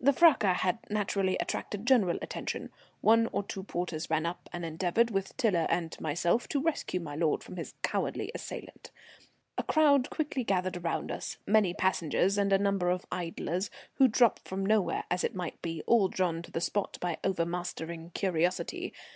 The 0.00 0.12
fracas 0.12 0.62
had 0.62 0.80
naturally 0.90 1.36
attracted 1.38 1.86
general 1.86 2.18
attention. 2.20 2.70
One 3.00 3.28
or 3.30 3.44
two 3.44 3.62
porters 3.62 4.10
ran 4.10 4.26
up 4.26 4.48
and 4.52 4.64
endeavoured, 4.64 5.12
with 5.12 5.36
Tiler 5.36 5.68
and 5.70 5.96
myself, 6.00 6.48
to 6.48 6.60
rescue 6.60 6.98
my 6.98 7.14
lord 7.14 7.44
from 7.44 7.54
his 7.54 7.74
cowardly 7.84 8.32
assailant. 8.34 8.90
A 9.56 9.62
crowd 9.62 10.10
quickly 10.10 10.42
gathered 10.42 10.76
around 10.78 11.12
us, 11.12 11.36
many 11.46 11.74
passengers 11.74 12.36
and 12.36 12.52
a 12.52 12.58
number 12.58 12.90
of 12.90 13.06
idlers, 13.12 13.70
who 13.98 14.08
drop 14.08 14.40
from 14.40 14.66
nowhere, 14.66 15.04
as 15.12 15.22
it 15.22 15.36
might 15.36 15.62
be, 15.62 15.84
all 15.86 16.08
drawn 16.08 16.42
to 16.42 16.50
the 16.50 16.60
spot 16.60 16.98
by 17.00 17.18
overmastering 17.22 18.10
curiosity. 18.14 18.92